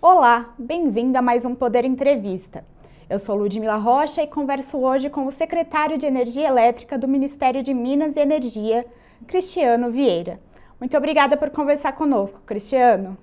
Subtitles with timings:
[0.00, 2.64] Olá, bem-vindo a mais um Poder Entrevista.
[3.10, 7.64] Eu sou Ludmila Rocha e converso hoje com o secretário de Energia Elétrica do Ministério
[7.64, 8.86] de Minas e Energia,
[9.26, 10.38] Cristiano Vieira.
[10.78, 13.18] Muito obrigada por conversar conosco, Cristiano.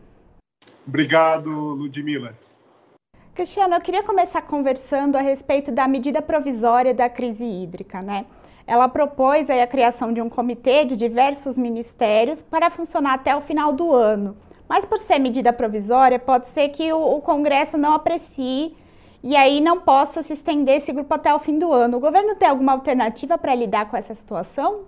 [0.85, 2.35] Obrigado, Ludmila.
[3.33, 8.25] Cristiano, eu queria começar conversando a respeito da medida provisória da crise hídrica, né?
[8.67, 13.71] Ela propôs a criação de um comitê de diversos ministérios para funcionar até o final
[13.71, 14.35] do ano.
[14.67, 18.75] Mas por ser medida provisória, pode ser que o, o Congresso não aprecie
[19.23, 21.97] e aí não possa se estender esse grupo até o fim do ano.
[21.97, 24.85] O governo tem alguma alternativa para lidar com essa situação?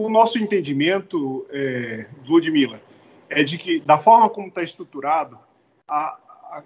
[0.00, 2.80] O nosso entendimento, é, Ludmila,
[3.28, 5.38] é de que, da forma como está estruturado,
[5.88, 6.16] a,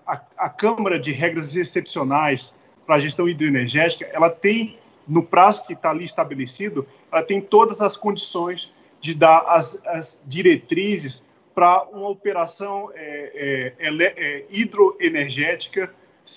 [0.07, 2.55] a, a, Câmara de Regras Excepcionais
[2.87, 7.81] para a Gestão Hidroenergética, ela tem, no prazo que está ali estabelecido, ela tem todas
[7.81, 11.25] as condições de dar as, as diretrizes
[11.55, 15.95] para uma operação é, é, é, hidroenergética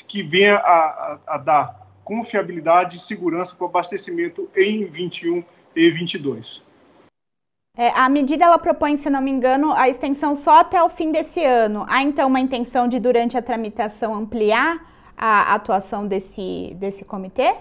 [0.08, 5.44] que venha a, a, a, dar confiabilidade e segurança para o abastecimento em 21
[5.76, 6.64] e 22.
[7.76, 11.12] É, a medida ela propõe, se não me engano, a extensão só até o fim
[11.12, 11.86] desse ano.
[11.88, 17.56] Há então uma intenção de, durante a tramitação, ampliar a atuação desse, desse comitê?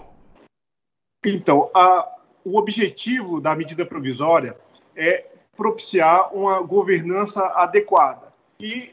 [1.25, 2.07] Então, a,
[2.43, 4.57] o objetivo da medida provisória
[4.95, 8.31] é propiciar uma governança adequada.
[8.59, 8.91] E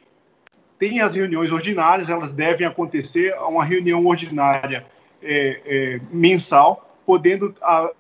[0.79, 4.85] tem as reuniões ordinárias, elas devem acontecer, uma reunião ordinária
[5.23, 7.91] é, é, mensal, podendo a,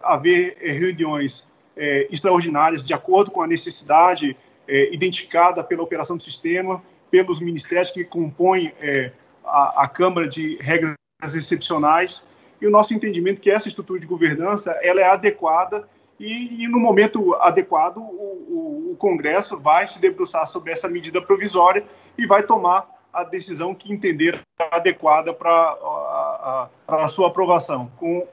[0.00, 1.46] haver é, reuniões
[1.76, 7.90] é, extraordinárias de acordo com a necessidade é, identificada pela operação do sistema, pelos ministérios
[7.90, 9.12] que compõem é,
[9.44, 12.26] a, a, Câmara de Regras Excepcionais.
[12.60, 16.68] E o nosso entendimento é que essa estrutura de governança ela é adequada e, e
[16.68, 21.84] no momento adequado, o, o, o, Congresso vai se debruçar sobre essa medida provisória
[22.16, 24.40] e vai tomar a decisão que entender
[24.70, 27.90] adequada para a, a, a, sua aprovação.
[27.96, 28.26] Com...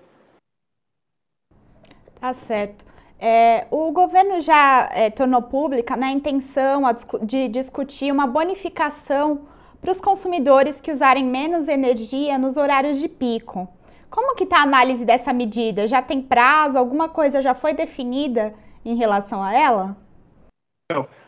[2.19, 2.85] Tá certo.
[3.19, 6.81] É, o governo já é, tornou pública né, intenção
[7.21, 9.47] de discutir uma bonificação
[9.79, 13.67] para os consumidores que usarem menos energia nos horários de pico.
[14.11, 15.87] Como que está a análise dessa medida?
[15.87, 16.77] Já tem prazo?
[16.77, 19.97] Alguma coisa já foi definida em relação a ela?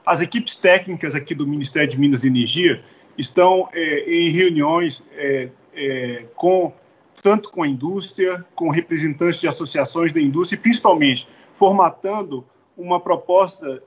[0.06, 2.84] As equipes técnicas aqui do Ministério de Minas e Energia
[3.18, 6.74] estão é, em reuniões é, é, com
[7.22, 12.46] tanto com a indústria, com representantes de associações da indústria, principalmente formatando
[12.76, 13.82] uma proposta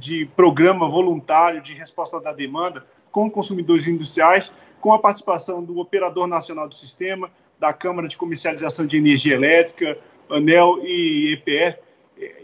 [0.00, 6.26] de programa voluntário de resposta da demanda com consumidores industriais, com a participação do operador
[6.26, 9.98] nacional do sistema, da Câmara de Comercialização de Energia Elétrica,
[10.30, 11.78] ANEL e EPE.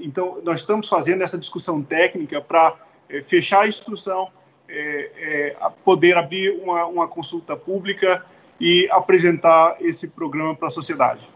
[0.00, 2.76] Então, nós estamos fazendo essa discussão técnica para
[3.09, 4.28] é, fechar a instrução,
[4.69, 8.25] é, é, poder abrir uma, uma, consulta pública
[8.59, 11.27] e apresentar esse programa para a sociedade.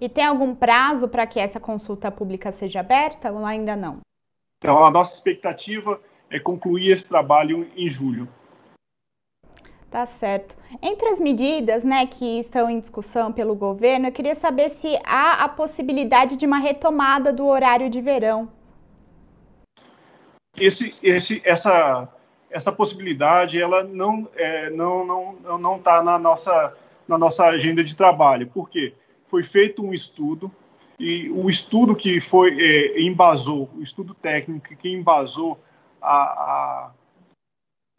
[0.00, 3.98] E tem algum prazo para que essa consulta pública seja aberta ou ainda não?
[4.58, 8.28] Então, a nossa expectativa é concluir esse trabalho em julho.
[9.90, 10.56] Tá certo.
[10.80, 15.42] Entre as medidas né, que estão em discussão pelo governo, eu queria saber se há
[15.42, 18.48] a possibilidade de uma retomada do horário de verão.
[20.56, 22.08] Esse, esse, essa,
[22.48, 26.76] essa possibilidade ela não é, não não não está na nossa
[27.08, 28.46] na nossa agenda de trabalho.
[28.46, 28.94] Por quê?
[29.26, 30.52] Foi feito um estudo
[31.00, 35.58] e o estudo que foi é, embasou, o estudo técnico que embasou
[36.00, 36.90] a, a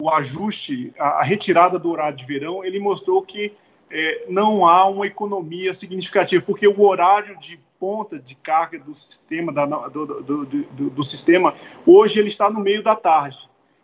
[0.01, 3.53] o ajuste, a, retirada do horário de verão, ele mostrou que
[3.89, 9.51] é, não há uma economia significativa, porque o horário de ponta de carga do sistema,
[9.51, 11.53] da, do, do, do, do, sistema,
[11.85, 13.37] hoje ele está no meio da tarde.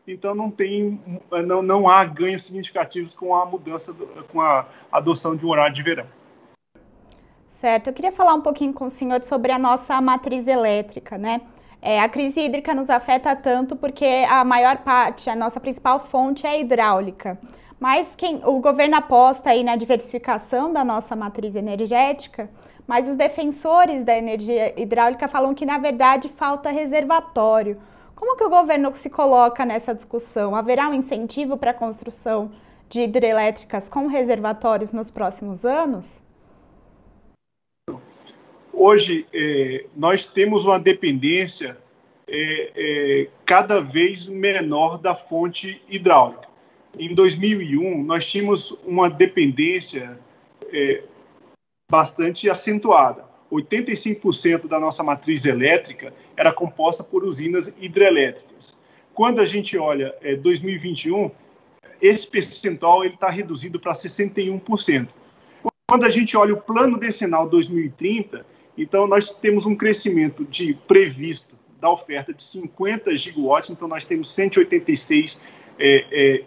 [0.07, 1.01] Então não tem,
[1.45, 3.93] não, não há ganhos significativos com a mudança,
[4.31, 6.05] com a adoção de um horário de verão.
[7.49, 7.87] Certo.
[7.87, 11.41] Eu queria falar um pouquinho com o senhor sobre a nossa matriz elétrica, né?
[11.81, 16.45] É, a crise hídrica nos afeta tanto porque a maior parte, a nossa principal fonte
[16.45, 17.37] é hidráulica.
[17.79, 22.49] Mas quem, o governo aposta aí na diversificação da nossa matriz energética,
[22.87, 27.79] mas os defensores da energia hidráulica falam que, na verdade, falta reservatório.
[28.15, 30.55] Como que o governo se coloca nessa discussão?
[30.55, 32.49] Haverá um incentivo para a construção
[32.89, 36.19] de hidrelétricas com reservatórios nos próximos anos?
[38.89, 41.77] Hoje, é, nós temos uma dependência
[42.25, 46.47] é, é, cada vez menor da fonte hidráulica.
[46.97, 50.17] Em 2001, nós tínhamos uma dependência
[50.71, 51.03] é,
[51.91, 53.25] bastante acentuada.
[53.51, 58.73] 85% da nossa matriz elétrica era composta por usinas hidrelétricas.
[59.13, 61.29] quando a gente olha é, 2021,
[62.01, 65.09] esse percentual está reduzido para 61%.
[65.89, 68.45] Quando a gente olha o plano decenal 2030,
[68.77, 74.33] então nós temos um crescimento de previsto da oferta de 50 gigawatts, então nós temos
[74.33, 75.41] 186
[75.79, 76.43] é, é,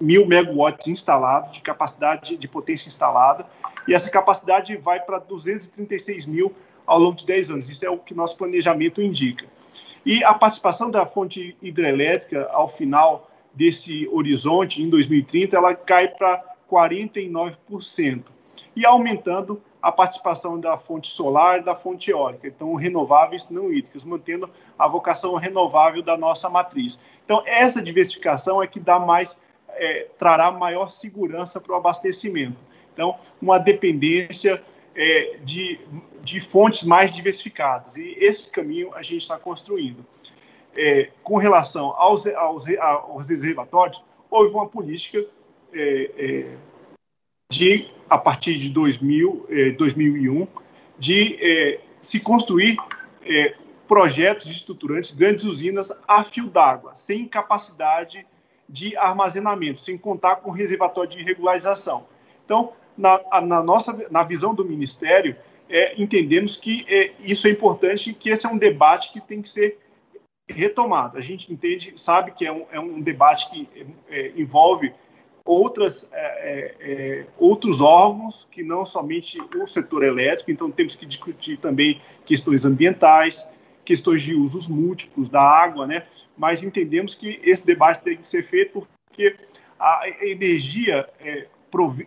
[0.00, 3.46] mil megawatts instalados de capacidade de potência instalada,
[3.86, 6.54] e essa capacidade vai para 236 mil
[6.86, 7.70] ao longo de 10 anos.
[7.70, 9.46] Isso é o que nosso planejamento indica.
[10.04, 16.42] E a participação da fonte hidrelétrica ao final desse horizonte, em 2030, ela cai para
[16.70, 18.24] 49%,
[18.76, 24.02] e aumentando a participação da fonte solar e da fonte eólica, então renováveis não hídricas,
[24.02, 24.48] mantendo
[24.78, 26.98] a vocação renovável da nossa matriz.
[27.22, 29.38] Então, essa diversificação é que dá mais,
[29.68, 32.56] é, trará maior segurança para o abastecimento.
[32.94, 34.62] Então, uma dependência
[34.96, 35.78] é, de,
[36.22, 37.98] de fontes mais diversificadas.
[37.98, 40.02] E esse caminho a gente está construindo.
[40.74, 45.22] É, com relação aos, aos, aos reservatórios, houve uma política
[45.74, 46.56] é, é
[47.54, 50.46] de, a partir de 2000, eh, 2001,
[50.98, 52.76] de eh, se construir
[53.24, 53.54] eh,
[53.86, 58.26] projetos estruturantes, grandes usinas a fio d'água, sem capacidade
[58.68, 62.06] de armazenamento, sem contar com reservatório de regularização.
[62.44, 65.36] Então, na, na nossa, na visão do Ministério,
[65.68, 69.40] é, entendemos que é, isso é importante e que esse é um debate que tem
[69.40, 69.78] que ser
[70.48, 71.18] retomado.
[71.18, 73.68] A gente entende, sabe que é um, é um debate que
[74.08, 74.92] é, envolve
[75.44, 81.04] outras, é, é, é, outros órgãos que não somente o setor elétrico, então temos que
[81.04, 83.46] discutir também questões ambientais,
[83.84, 86.06] questões de usos múltiplos da água, né?
[86.36, 89.36] mas entendemos que esse debate tem que ser feito porque
[89.78, 91.46] a energia é,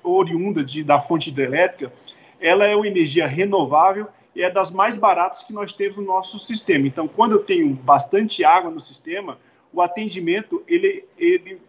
[0.04, 1.94] oriunda de, da fonte hidrelétrica,
[2.40, 6.40] ela é uma energia renovável e é das mais baratas que nós temos no nosso
[6.40, 6.88] sistema.
[6.88, 9.40] Então, quando eu tenho bastante água no sistema,
[9.74, 11.60] o atendimento ele, ele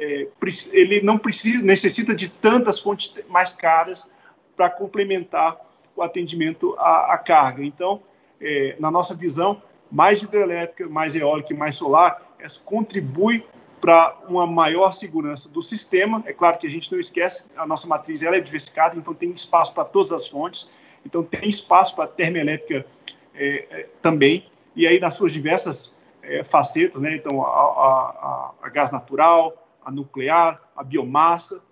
[0.00, 0.26] é,
[0.72, 4.08] ele não precisa, necessita de tantas fontes mais caras
[4.56, 5.60] para complementar
[5.94, 7.62] o atendimento à, à carga.
[7.62, 8.02] Então,
[8.40, 9.62] é, na nossa visão,
[9.92, 13.44] mais hidrelétrica, mais eólica e mais solar, essa contribui
[13.80, 16.22] para uma maior segurança do sistema.
[16.26, 19.30] É claro que a gente não esquece, a nossa matriz ela é diversificada, então tem
[19.30, 20.70] espaço para todas as fontes,
[21.04, 22.86] então tem espaço para termoelétrica
[23.34, 27.16] é, é, também, e aí nas suas diversas é, facetas, né?
[27.16, 31.62] então a, a, a, gás natural, a nuclear, a biomassa,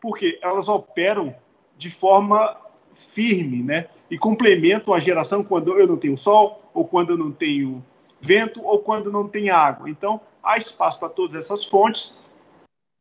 [0.00, 1.34] porque elas operam
[1.76, 2.56] de forma
[2.94, 3.88] firme, né?
[4.10, 7.84] E complementam a geração quando eu não tenho sol, ou quando eu não tenho
[8.20, 9.88] vento, ou quando não tem água.
[9.88, 12.16] Então, há espaço para todas essas fontes.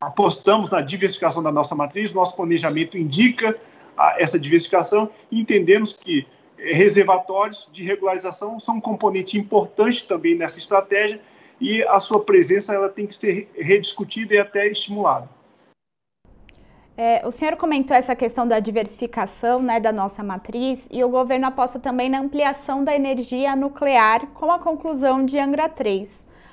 [0.01, 3.57] Apostamos na diversificação da nossa matriz, nosso planejamento indica
[3.97, 6.27] a, essa diversificação entendemos que
[6.57, 11.21] eh, reservatórios de regularização são um componente importante também nessa estratégia
[11.63, 15.29] e a sua presença ela tem que ser rediscutida e até estimulada.
[16.97, 21.47] É, o senhor comentou essa questão da diversificação né, da nossa matriz e o governo
[21.47, 26.09] aposta também na ampliação da energia nuclear com a conclusão de Angra 3.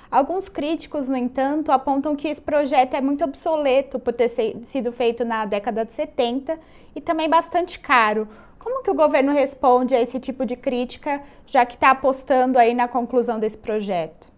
[0.08, 4.28] Alguns críticos, no entanto, apontam que esse projeto é muito obsoleto por ter
[4.64, 6.56] sido feito na década de 70
[6.94, 8.28] e também bastante caro.
[8.60, 12.74] Como que o governo responde a esse tipo de crítica, já que está apostando aí
[12.74, 14.29] na conclusão desse projeto?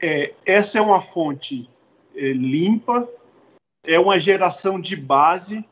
[0.00, 1.68] É, essa é uma fonte
[2.14, 3.08] é, limpa,
[3.84, 5.64] é uma geração de base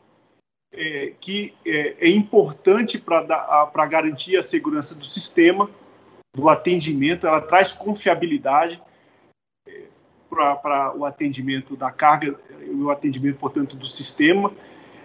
[0.73, 5.71] é, que é, é importante para garantir a segurança do sistema,
[6.35, 8.83] do atendimento, ela traz confiabilidade
[9.67, 9.85] é,
[10.29, 14.53] para o atendimento da carga o atendimento, portanto, do sistema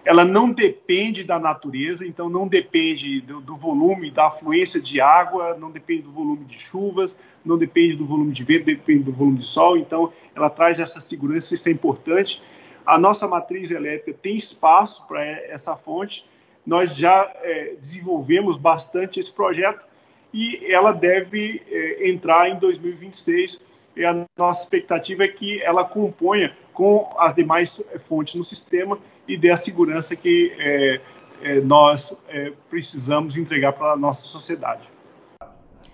[0.03, 5.55] ela não depende da natureza, então não depende do, do, volume, da afluência de água,
[5.55, 7.15] não depende do volume de chuvas,
[7.45, 10.99] não depende do volume de vento, depende do volume de sol, então ela traz essa
[10.99, 12.41] segurança, isso é importante.
[12.85, 16.25] A nossa matriz elétrica tem espaço para essa fonte,
[16.65, 19.85] nós já é, desenvolvemos bastante esse projeto
[20.33, 23.61] e ela deve é, entrar em 2026
[23.95, 28.97] e a nossa expectativa é que ela componha com as demais fontes no sistema
[29.31, 31.01] e dê a segurança que é,
[31.41, 34.81] é, nós é, precisamos entregar para a nossa sociedade.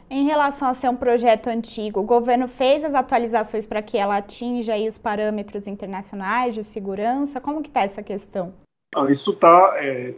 [0.09, 4.17] Em relação a ser um projeto antigo, o governo fez as atualizações para que ela
[4.17, 7.39] atinja aí os parâmetros internacionais de segurança?
[7.39, 8.53] Como que está essa questão?
[8.95, 10.15] Não, isso está é,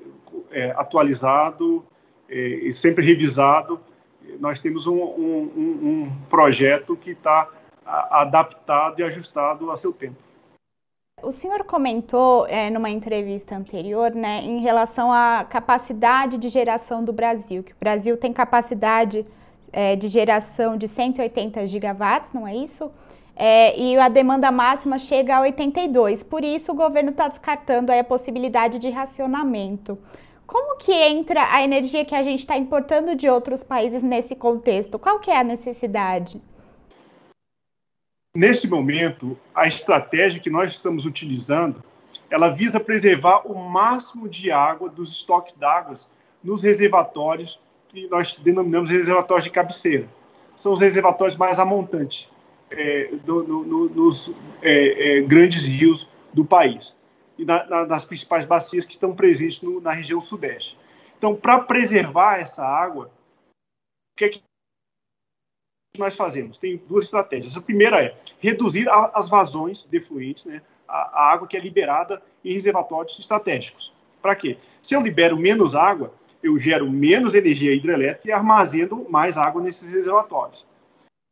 [0.51, 1.85] é, atualizado
[2.29, 3.81] é, e sempre revisado.
[4.39, 7.49] Nós temos um, um, um projeto que está
[7.83, 10.28] adaptado e ajustado a seu tempo.
[11.23, 17.11] O senhor comentou é, numa entrevista anterior, né, em relação à capacidade de geração do
[17.11, 19.25] Brasil, que o Brasil tem capacidade
[19.71, 22.91] é, de geração de 180 gigawatts, não é isso?
[23.35, 26.23] É, e a demanda máxima chega a 82.
[26.23, 29.97] Por isso, o governo está descartando a possibilidade de racionamento.
[30.45, 34.99] Como que entra a energia que a gente está importando de outros países nesse contexto?
[34.99, 36.41] Qual que é a necessidade?
[38.39, 41.83] Nesse momento, a estratégia que nós estamos utilizando,
[42.29, 45.93] ela visa preservar o máximo de água dos estoques d'água
[46.41, 50.07] nos reservatórios que nós denominamos reservatórios de cabeceira.
[50.55, 52.29] São os reservatórios mais amontantes
[52.71, 56.95] é, do, nos é, é, grandes rios do país
[57.37, 60.77] e na, na, nas principais bacias que estão presentes no, na região sudeste.
[61.17, 63.11] Então, para preservar essa água,
[64.13, 64.29] o que é
[65.99, 66.57] que nós fazemos?
[66.57, 67.57] Tem duas estratégias.
[67.57, 71.59] A primeira é reduzir a, as vazões de fluentes, né, a, a água que é
[71.59, 73.91] liberada em reservatórios estratégicos.
[74.21, 74.57] Para quê?
[74.81, 79.93] Se eu libero menos água, eu gero menos energia hidrelétrica e armazeno mais água nesses
[79.93, 80.65] reservatórios.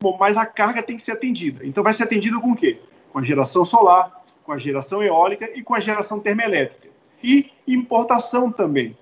[0.01, 1.65] Bom, mas a carga tem que ser atendida.
[1.65, 2.79] Então vai ser atendida com o quê?
[3.11, 6.89] Com a geração solar, com a geração eólica e com a geração termoelétrica.
[7.23, 8.95] E importação também.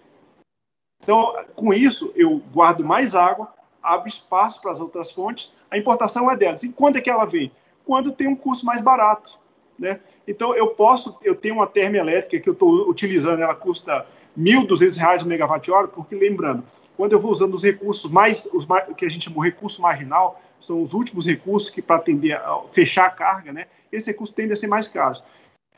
[1.03, 3.53] Então, com isso, eu guardo mais água,
[3.85, 6.63] abro espaço para as outras fontes, a importação é delas.
[6.63, 7.51] E quando é que ela vem?
[7.85, 9.39] Quando tem um custo mais barato.
[9.77, 9.99] Né?
[10.27, 15.23] Então, eu posso, eu tenho uma termoelétrica que eu estou utilizando, ela custa R$ 1.200
[15.23, 16.63] o megawatt-hora, porque lembrando,
[16.97, 19.81] quando eu vou usando os recursos mais, os mais, que a gente chama de recurso
[19.81, 23.65] marginal, são os últimos recursos que para atender a fechar a carga, né?
[23.91, 25.23] Esses recursos tendem a ser mais caros.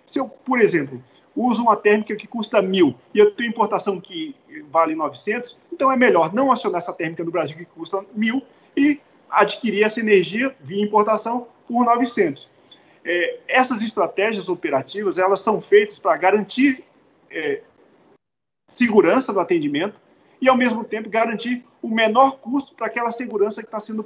[0.07, 1.03] Se eu, por exemplo,
[1.35, 4.33] uso uma térmica que custa mil e eu tenho importação que
[4.71, 8.41] vale 900, então é melhor não acionar essa térmica no Brasil que custa mil
[8.75, 8.99] e
[9.29, 12.49] adquirir essa energia via importação por 900.
[13.03, 16.83] É, essas estratégias operativas elas são feitas para garantir
[17.29, 17.61] é,
[18.69, 19.99] segurança do atendimento
[20.41, 24.05] e, ao mesmo tempo, garantir o menor custo para aquela segurança que está sendo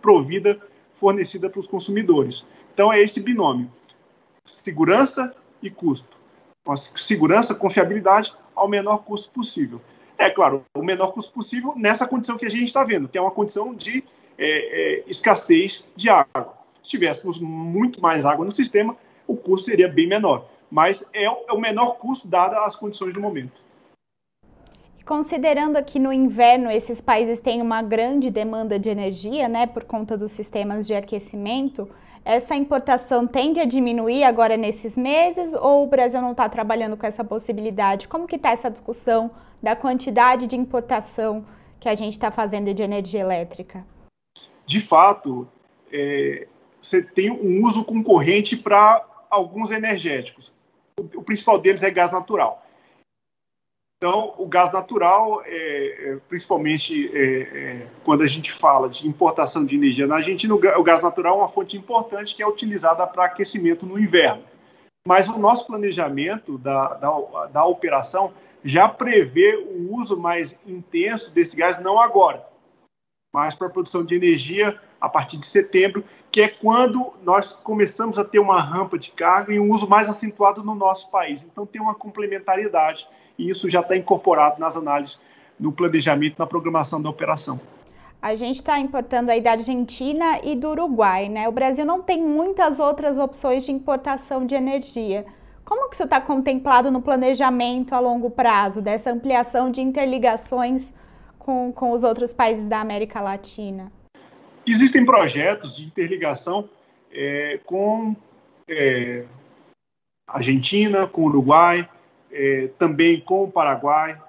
[0.00, 0.60] provida,
[0.94, 2.44] fornecida para os consumidores.
[2.72, 3.70] Então, é esse binômio:
[4.44, 6.16] segurança e custo.
[6.96, 9.80] Segurança, confiabilidade ao menor custo possível.
[10.18, 13.20] É claro, o menor custo possível nessa condição que a gente está vendo, que é
[13.20, 14.04] uma condição de
[14.38, 16.54] é, é, escassez de água.
[16.82, 20.46] Se tivéssemos muito mais água no sistema, o custo seria bem menor.
[20.70, 23.60] Mas é o, é o menor custo, dadas as condições do momento.
[25.04, 30.16] Considerando que no inverno esses países têm uma grande demanda de energia, né, por conta
[30.16, 31.88] dos sistemas de aquecimento,
[32.24, 37.06] essa importação tende a diminuir agora nesses meses ou o Brasil não está trabalhando com
[37.06, 38.06] essa possibilidade?
[38.06, 39.30] Como que está essa discussão
[39.62, 41.44] da quantidade de importação
[41.80, 43.84] que a gente está fazendo de energia elétrica?
[44.64, 45.48] De fato,
[45.92, 46.46] é,
[46.80, 50.52] você tem um uso concorrente para alguns energéticos.
[50.98, 52.64] O, o principal deles é gás natural.
[54.02, 59.64] Então, o gás natural, é, é, principalmente é, é, quando a gente fala de importação
[59.64, 63.26] de energia na Argentina, o gás natural é uma fonte importante que é utilizada para
[63.26, 64.42] aquecimento no inverno.
[65.06, 71.54] Mas o nosso planejamento da, da, da operação já prevê o uso mais intenso desse
[71.54, 72.44] gás, não agora,
[73.32, 78.18] mas para a produção de energia a partir de setembro, que é quando nós começamos
[78.18, 81.44] a ter uma rampa de carga e um uso mais acentuado no nosso país.
[81.44, 83.06] Então, tem uma complementariedade
[83.42, 85.20] e isso já está incorporado nas análises,
[85.58, 87.60] no planejamento, na programação da operação.
[88.20, 91.48] A gente está importando aí da Argentina e do Uruguai, né?
[91.48, 95.26] O Brasil não tem muitas outras opções de importação de energia.
[95.64, 100.92] Como que isso está contemplado no planejamento a longo prazo dessa ampliação de interligações
[101.36, 103.90] com, com os outros países da América Latina?
[104.64, 106.68] Existem projetos de interligação
[107.10, 108.14] é, com
[108.68, 109.24] é,
[110.28, 111.88] Argentina, com Uruguai,
[112.32, 114.20] é, também com o Paraguai,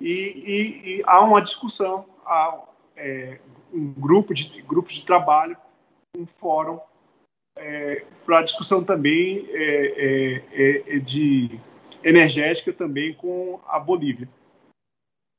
[0.00, 2.58] e, e, e há uma discussão, há
[2.96, 3.38] é,
[3.72, 5.56] um grupo de, grupos de trabalho,
[6.16, 6.78] um fórum
[7.56, 11.58] é, para discussão também é, é, é, de
[12.04, 14.28] energética também com a Bolívia.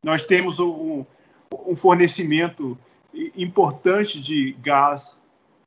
[0.04, 1.06] Nós temos um,
[1.66, 2.78] um fornecimento
[3.36, 5.18] importante de gás,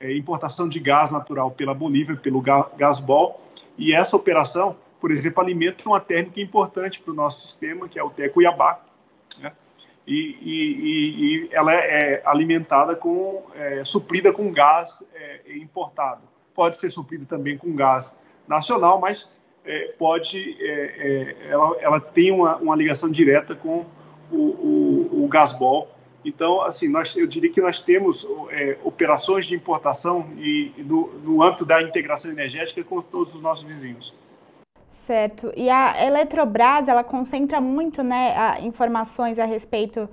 [0.01, 3.41] importação de gás natural pela Bolívia, pelo Gasbol,
[3.77, 8.02] e essa operação por exemplo, alimenta uma térmica importante para o nosso sistema, que é
[8.02, 8.80] o TE Cuiabá,
[9.38, 9.52] né?
[10.07, 16.21] e, e, e, ela é alimentada com, é, suprida com gás é, importado.
[16.54, 18.14] Pode ser suprida também com gás
[18.47, 19.30] nacional, mas
[19.64, 23.87] é, pode, é, é, ela, ela, tem uma, uma, ligação direta com
[24.30, 25.88] o, o, o gasbol.
[26.25, 31.64] Então, assim, nós, eu diria que nós temos é, operações de importação e, no âmbito
[31.64, 34.12] da integração energética com todos os nossos vizinhos.
[35.11, 35.52] Certo.
[35.57, 40.09] E a Eletrobras, ela concentra muito, né, a, informações a respeito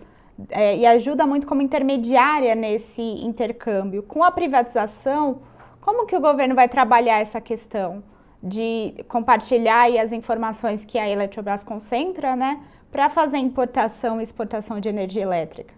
[0.49, 4.01] é, e ajuda muito como intermediária nesse intercâmbio.
[4.01, 5.43] Com a privatização,
[5.81, 8.03] como que o governo vai trabalhar essa questão
[8.41, 12.59] de compartilhar as informações que a Eletrobras concentra, né,
[12.91, 15.75] para fazer importação e exportação de energia elétrica?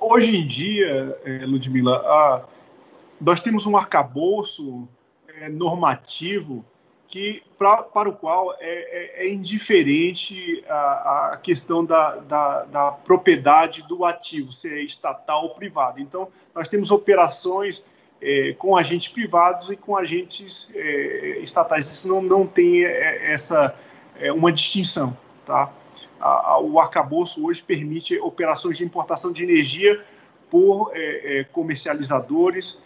[0.00, 2.48] Hoje em dia, é, Ludmila,
[3.20, 4.88] nós temos um arcabouço
[5.28, 6.64] é, normativo
[7.10, 12.92] que pra, para o qual é, é, é indiferente a, a questão da, da, da,
[12.92, 16.00] propriedade do ativo, se é estatal ou privado.
[16.00, 17.84] Então, nós temos operações
[18.22, 21.88] é, com agentes privados e com agentes é, estatais.
[21.88, 23.74] Isso não, não tem é, essa
[24.20, 25.16] é, uma distinção.
[25.44, 25.68] Tá?
[26.20, 30.00] A, a, o arcabouço hoje permite operações de importação de energia
[30.48, 30.92] por
[31.52, 32.82] comercializadores,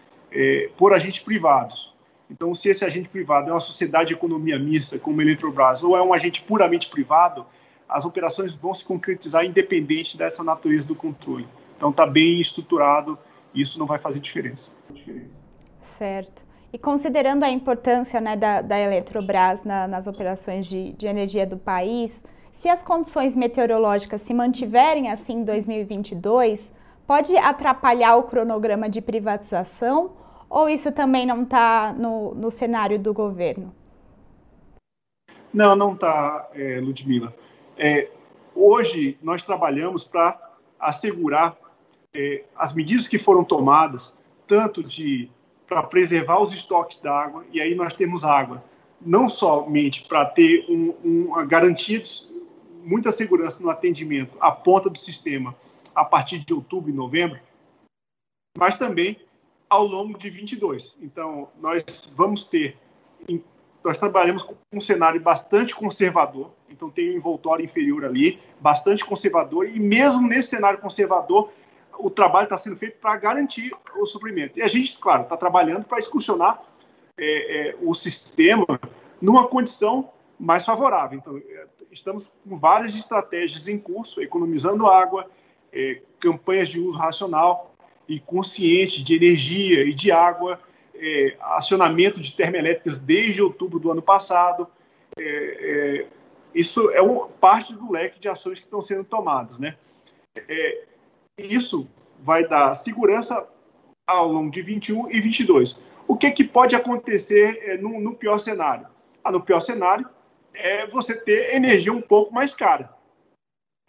[0.76, 1.93] por agentes privados.
[2.31, 5.97] Então, se esse agente privado é uma sociedade de economia mista, como a Eletrobras, ou
[5.97, 7.45] é um agente puramente privado,
[7.88, 11.47] as operações vão se concretizar independente dessa natureza do controle.
[11.76, 13.19] Então, está bem estruturado,
[13.54, 14.71] e isso não vai fazer diferença.
[15.81, 16.43] Certo.
[16.73, 21.57] E considerando a importância né, da, da Eletrobras na, nas operações de, de energia do
[21.57, 22.21] país,
[22.52, 26.73] se as condições meteorológicas se mantiverem assim em 2022,
[27.07, 30.12] pode atrapalhar o cronograma de privatização
[30.54, 33.75] ou isso também não está no, no cenário do governo?
[35.52, 37.34] Não, não está, é, Ludmila.
[37.76, 38.08] É,
[38.54, 40.40] hoje nós trabalhamos para
[40.78, 41.56] assegurar
[42.14, 45.28] é, as medidas que foram tomadas, tanto de
[45.66, 48.62] para preservar os estoques d'água, e aí nós temos água,
[49.00, 52.28] não somente para ter um, uma garantia de
[52.84, 55.52] muita segurança no atendimento à ponta do sistema
[55.92, 57.40] a partir de outubro e novembro,
[58.56, 59.18] mas também
[59.68, 60.97] ao longo de 22.
[61.00, 62.76] Então, nós vamos ter,
[63.83, 69.68] nós trabalhamos com um cenário bastante conservador, então tem um envoltório inferior ali, bastante conservador,
[69.68, 71.50] e mesmo nesse cenário conservador,
[71.99, 74.59] o trabalho está sendo feito para garantir o suprimento.
[74.59, 76.62] E a gente, claro, está trabalhando para excursionar
[77.16, 78.81] é, é, o sistema
[79.20, 81.18] numa condição mais favorável.
[81.18, 85.31] Então, é, estamos com várias estratégias em curso, economizando água,
[85.72, 87.73] é, campanhas de uso racional,
[88.09, 90.61] e consciente de energia e de água,
[90.95, 94.69] é, acionamento de termoelétricas desde outubro do ano passado.
[95.19, 96.07] É, é,
[96.55, 99.59] isso é uma parte do leque de ações que estão sendo tomadas.
[99.59, 99.77] Né?
[100.37, 100.85] É,
[101.38, 101.88] isso
[102.21, 103.49] vai dar segurança
[104.07, 105.79] ao longo de 21 e 22.
[106.07, 108.87] O que, que pode acontecer é, no, no pior cenário?
[109.23, 110.09] Ah, no pior cenário
[110.53, 112.95] é você ter energia um pouco mais cara.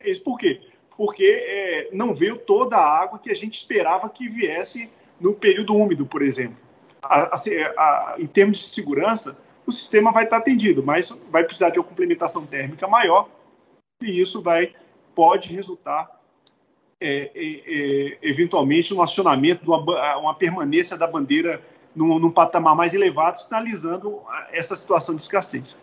[0.04, 0.62] Isso por quê?
[0.98, 5.76] Porque é, não veio toda a água que a gente esperava que viesse no período
[5.76, 6.58] úmido, por exemplo.
[7.04, 11.70] A, a, a, em termos de segurança, o sistema vai estar atendido, mas vai precisar
[11.70, 13.30] de uma complementação térmica maior
[14.02, 14.74] e isso vai
[15.14, 16.10] pode resultar
[17.00, 21.62] é, é, é eventualmente no acionamento de uma, uma permanência da bandeira
[21.96, 25.76] num, num patamar mais elevado, sinalizando essa situação de escassez.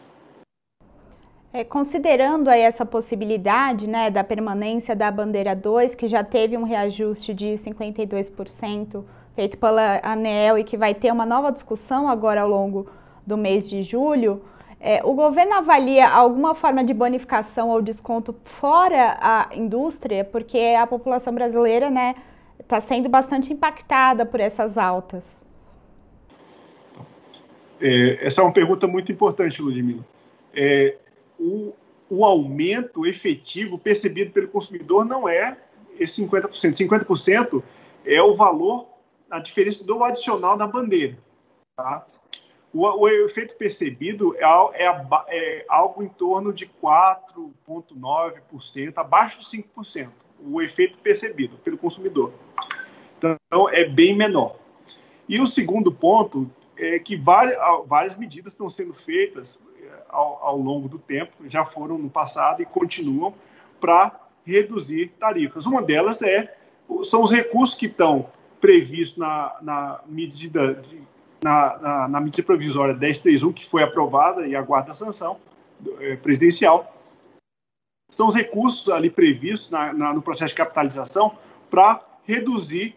[1.54, 6.62] É, considerando aí essa possibilidade né, da permanência da bandeira 2, que já teve um
[6.62, 12.48] reajuste de 52% feito pela ANEEL e que vai ter uma nova discussão agora ao
[12.48, 12.88] longo
[13.26, 14.42] do mês de julho,
[14.80, 20.86] é, o governo avalia alguma forma de bonificação ou desconto fora a indústria, porque a
[20.86, 22.14] população brasileira está né,
[22.66, 25.22] tá sendo bastante impactada por essas altas?
[27.78, 30.04] É, essa é uma pergunta muito importante, Ludmila.
[30.54, 30.96] É,
[31.42, 31.74] o,
[32.08, 35.58] o aumento efetivo percebido pelo consumidor não é
[35.98, 36.50] esse 50%.
[36.50, 37.62] 50%
[38.04, 38.86] é o valor,
[39.30, 41.18] a diferença do adicional da bandeira.
[41.76, 42.06] Tá?
[42.72, 44.44] O, o, efeito percebido é,
[44.84, 44.86] é,
[45.28, 52.32] é, algo em torno de 4,9%, abaixo de 5%, o efeito percebido pelo consumidor.
[53.18, 54.56] Então, é bem menor.
[55.28, 59.60] E o segundo ponto é que várias, várias medidas estão sendo feitas
[60.08, 63.34] ao, ao longo do tempo, já foram no passado e continuam
[63.80, 65.66] para reduzir tarifas.
[65.66, 66.54] Uma delas é
[67.04, 68.28] são os recursos que estão
[68.60, 71.02] previstos na, na medida de,
[71.42, 75.38] na, na, na, medida provisória 1031 que foi aprovada e aguarda a sanção
[76.00, 76.94] é, presidencial.
[78.10, 81.36] São os recursos ali previstos na, no processo de capitalização
[81.70, 82.94] para reduzir,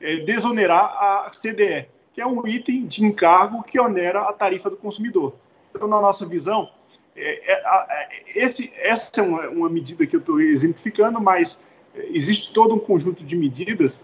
[0.00, 4.76] é, desonerar a CDE, que é um item de encargo que onera a tarifa do
[4.76, 5.34] consumidor.
[5.78, 6.68] Então, na nossa visão,
[7.14, 11.62] é, é, é, esse, essa é uma, uma, medida que eu estou exemplificando, mas
[11.94, 14.02] existe todo um conjunto de medidas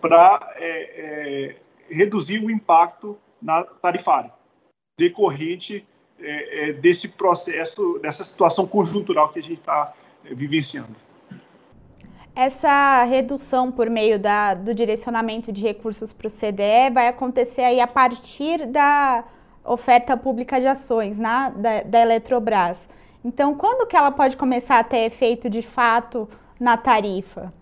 [0.00, 1.56] para é, é,
[1.90, 4.32] reduzir o impacto na tarifária
[4.96, 5.84] decorrente
[6.20, 10.94] é, desse processo, dessa situação conjuntural que a gente está vivenciando.
[12.36, 17.80] Essa redução por meio da, do direcionamento de recursos para o CDE vai acontecer aí
[17.80, 19.24] a partir da
[19.66, 22.88] oferta pública de ações né, da, da Eletrobras.
[23.24, 26.28] Então, quando que ela pode começar a ter efeito de fato
[26.60, 27.52] na tarifa?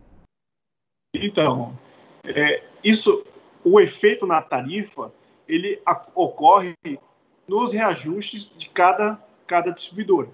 [1.14, 1.76] Então,
[2.26, 3.24] é, isso,
[3.64, 5.12] o efeito na tarifa,
[5.48, 6.74] ele a, ocorre
[7.46, 10.28] nos reajustes de cada, cada distribuidora.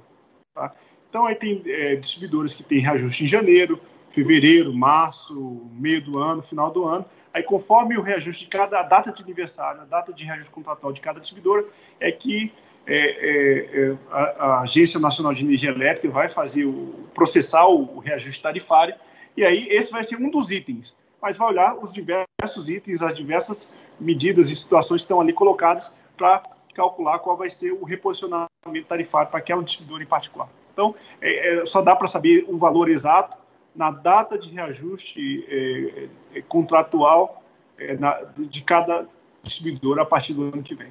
[0.55, 0.73] Tá?
[1.09, 3.81] Então, aí tem é, distribuidores que têm reajuste em janeiro,
[4.11, 7.05] fevereiro, março, meio do ano, final do ano.
[7.33, 11.01] Aí, conforme o reajuste de cada data de aniversário, a data de reajuste contratual de
[11.01, 11.65] cada distribuidora,
[12.01, 12.53] é que
[12.87, 17.97] é, é, é, a, a, Agência Nacional de Energia Elétrica vai fazer o processar o,
[17.97, 18.95] o reajuste tarifário.
[19.37, 20.97] E aí, esse vai ser um dos itens.
[21.23, 25.95] Mas vai olhar os diversos itens, as diversas medidas e situações que estão ali colocadas
[26.17, 26.43] para
[26.75, 30.49] calcular qual vai ser o reposicionamento tarifário para aquela distribuidora em particular.
[30.73, 33.37] Então, é, é, só dá para saber o valor exato
[33.75, 37.43] na data de reajuste é, é, contratual
[37.79, 39.07] é, na, de cada
[39.43, 40.91] distribuidor a partir do ano que vem.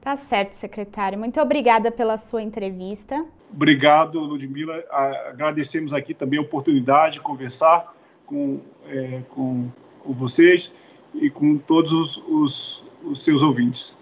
[0.00, 1.18] Tá certo, secretário.
[1.18, 3.24] Muito obrigada pela sua entrevista.
[3.50, 4.84] Obrigado, Ludmila.
[4.90, 7.94] Agradecemos aqui também a oportunidade de conversar
[8.26, 10.74] com, é, com, com vocês
[11.14, 13.96] e com todos os, os, os seus ouvintes.